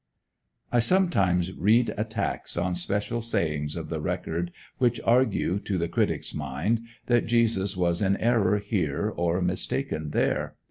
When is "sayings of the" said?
3.21-4.01